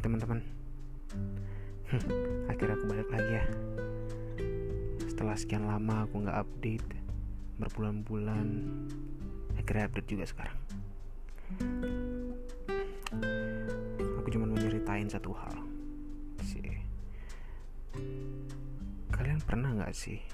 Hai 0.00 0.08
teman-teman. 0.08 0.40
Akhirnya 2.48 2.72
aku 2.72 2.88
balik 2.88 3.12
lagi 3.12 3.32
ya. 3.36 3.44
Setelah 5.04 5.36
sekian 5.36 5.68
lama 5.68 6.08
aku 6.08 6.24
gak 6.24 6.40
update 6.40 6.88
Berbulan-bulan 7.60 8.48
Akhirnya 9.60 9.92
update 9.92 10.08
juga 10.08 10.24
sekarang. 10.24 10.56
Aku 14.24 14.28
cuma 14.32 14.48
mau 14.48 14.56
ceritain 14.56 15.04
satu 15.04 15.36
hal 15.36 15.68
sih. 16.48 16.80
Kalian 19.12 19.44
pernah 19.44 19.84
gak 19.84 19.92
sih 19.92 20.24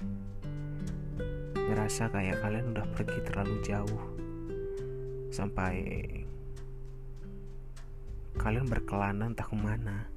Ngerasa 1.59 2.07
kayak 2.07 2.39
kalian 2.39 2.71
udah 2.71 2.87
pergi 2.95 3.19
terlalu 3.19 3.59
jauh 3.67 4.15
Sampai 5.27 5.83
kalian 8.47 8.63
berkelana 8.71 9.27
entah 9.27 9.43
ke 9.43 9.59
mana. 9.59 10.07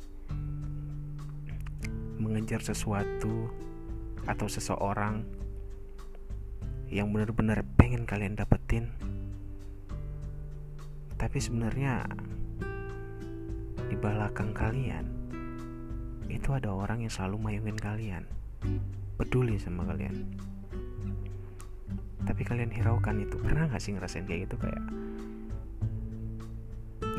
Mengejar 2.23 2.63
sesuatu 2.63 3.51
atau 4.23 4.47
seseorang 4.47 5.27
yang 6.87 7.11
benar-benar 7.11 7.67
pengen 7.75 8.07
kalian 8.07 8.39
dapetin. 8.39 8.87
Tapi 11.19 11.43
sebenarnya 11.43 12.07
di 13.91 13.99
belakang 13.99 14.55
kalian 14.55 15.11
itu 16.31 16.55
ada 16.55 16.71
orang 16.71 17.03
yang 17.03 17.11
selalu 17.11 17.51
mayungin 17.51 17.75
kalian 17.83 18.31
peduli 19.19 19.59
sama 19.59 19.83
kalian. 19.91 20.23
Tapi 22.23 22.47
kalian 22.47 22.71
hiraukan 22.71 23.27
itu. 23.27 23.43
Pernah 23.43 23.67
gak 23.67 23.83
sih 23.83 23.91
ngerasain 23.91 24.23
kayak 24.23 24.47
gitu? 24.47 24.55
Kayak 24.63 24.83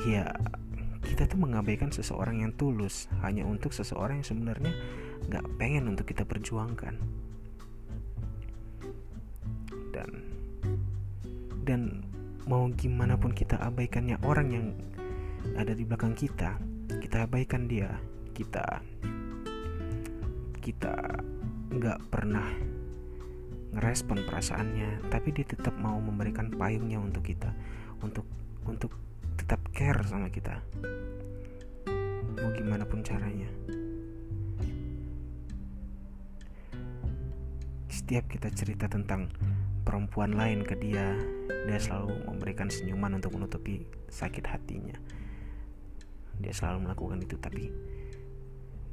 ya 0.08 0.31
kita 1.22 1.38
tuh 1.38 1.46
mengabaikan 1.46 1.94
seseorang 1.94 2.42
yang 2.42 2.50
tulus 2.58 3.06
hanya 3.22 3.46
untuk 3.46 3.78
seseorang 3.78 4.26
yang 4.26 4.28
sebenarnya 4.34 4.74
nggak 5.30 5.46
pengen 5.62 5.94
untuk 5.94 6.10
kita 6.10 6.26
perjuangkan. 6.26 6.98
Dan 9.94 10.10
dan 11.62 12.02
mau 12.50 12.66
gimana 12.74 13.22
pun 13.22 13.38
kita 13.38 13.54
abaikannya 13.62 14.18
orang 14.26 14.48
yang 14.50 14.66
ada 15.62 15.78
di 15.78 15.86
belakang 15.86 16.18
kita 16.18 16.58
kita 16.98 17.30
abaikan 17.30 17.70
dia. 17.70 18.02
Kita 18.34 18.82
kita 20.58 21.22
nggak 21.70 22.02
pernah 22.10 22.50
ngerespon 23.78 24.26
perasaannya 24.26 25.14
tapi 25.14 25.38
dia 25.38 25.46
tetap 25.46 25.78
mau 25.78 26.02
memberikan 26.02 26.50
payungnya 26.50 26.98
untuk 26.98 27.30
kita 27.30 27.54
untuk 28.02 28.26
untuk 28.66 29.11
care 29.82 30.06
sama 30.06 30.30
kita. 30.30 30.62
Mau 32.38 32.54
gimana 32.54 32.86
pun 32.86 33.02
caranya. 33.02 33.50
Setiap 37.90 38.30
kita 38.30 38.54
cerita 38.54 38.86
tentang 38.86 39.34
perempuan 39.82 40.38
lain 40.38 40.62
ke 40.62 40.78
dia 40.78 41.18
dia 41.66 41.80
selalu 41.82 42.14
memberikan 42.30 42.70
senyuman 42.70 43.18
untuk 43.18 43.34
menutupi 43.34 43.82
sakit 44.06 44.46
hatinya. 44.46 44.94
Dia 46.38 46.54
selalu 46.54 46.86
melakukan 46.86 47.26
itu 47.26 47.42
tapi 47.42 47.74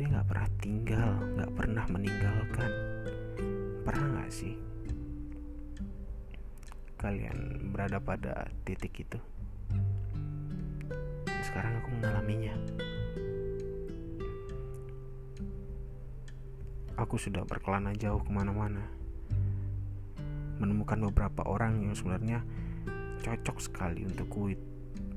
dia 0.01 0.07
nggak 0.09 0.25
pernah 0.25 0.49
tinggal 0.57 1.11
nggak 1.37 1.53
pernah 1.53 1.85
meninggalkan. 1.93 2.71
Pernah 3.85 4.07
nggak 4.17 4.33
sih 4.33 4.57
kalian 6.97 7.71
berada 7.77 8.01
pada 8.01 8.49
titik 8.65 9.05
itu 9.05 9.21
sekarang 11.59 11.83
aku 11.83 11.91
mengalaminya. 11.91 12.55
Aku 16.95 17.19
sudah 17.19 17.43
berkelana 17.43 17.91
jauh 17.99 18.23
ke 18.23 18.31
mana-mana. 18.31 18.87
Menemukan 20.63 21.11
beberapa 21.11 21.43
orang 21.51 21.83
yang 21.83 21.99
sebenarnya 21.99 22.47
cocok 23.27 23.59
sekali 23.59 24.07
untukku 24.07 24.55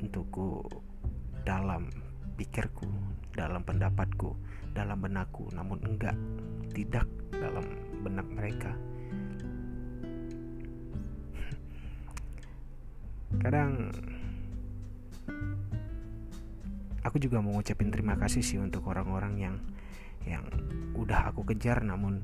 untukku 0.02 0.66
dalam 1.46 1.94
pikirku 2.42 2.90
dalam 3.38 3.62
pendapatku 3.62 4.34
dalam 4.74 4.98
benakku. 4.98 5.46
Namun 5.54 5.78
enggak 5.86 6.18
tidak 6.74 7.06
dalam 7.38 7.70
benak 8.02 8.26
mereka. 8.34 8.74
Kadang 13.46 13.94
aku 17.02 17.18
juga 17.18 17.42
mau 17.42 17.54
ngucapin 17.58 17.90
terima 17.90 18.18
kasih 18.18 18.46
sih 18.46 18.58
untuk 18.62 18.86
orang-orang 18.90 19.34
yang 19.38 19.56
yang 20.26 20.46
udah 20.94 21.34
aku 21.34 21.42
kejar 21.50 21.82
namun 21.82 22.22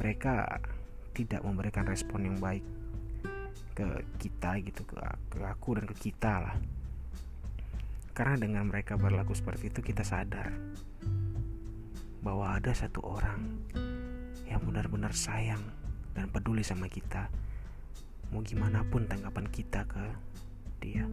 mereka 0.00 0.60
tidak 1.14 1.44
memberikan 1.44 1.86
respon 1.86 2.26
yang 2.26 2.36
baik 2.40 2.64
ke 3.74 3.86
kita 4.22 4.58
gitu 4.62 4.82
ke, 4.86 4.96
ke 5.30 5.38
aku 5.42 5.78
dan 5.78 5.84
ke 5.86 5.94
kita 6.10 6.42
lah. 6.42 6.56
Karena 8.14 8.38
dengan 8.38 8.70
mereka 8.70 8.94
berlaku 8.94 9.34
seperti 9.34 9.74
itu 9.74 9.82
kita 9.82 10.06
sadar 10.06 10.54
bahwa 12.22 12.54
ada 12.54 12.70
satu 12.70 13.02
orang 13.02 13.66
yang 14.46 14.62
benar-benar 14.62 15.10
sayang 15.10 15.60
dan 16.14 16.30
peduli 16.30 16.62
sama 16.62 16.86
kita. 16.86 17.26
Mau 18.30 18.46
gimana 18.46 18.86
pun 18.86 19.10
tanggapan 19.10 19.50
kita 19.50 19.82
ke 19.90 20.06
dia 20.78 21.06